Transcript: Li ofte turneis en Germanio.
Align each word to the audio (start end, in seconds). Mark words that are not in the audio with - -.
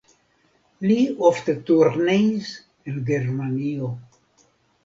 Li 0.91 0.95
ofte 1.31 1.55
turneis 1.69 2.51
en 2.93 2.99
Germanio. 3.11 3.93